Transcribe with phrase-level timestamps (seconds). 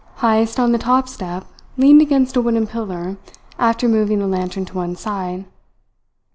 [0.21, 1.45] Heyst, on the top step,
[1.77, 3.17] leaned against a wooden pillar,
[3.59, 5.45] after moving the lantern to one side.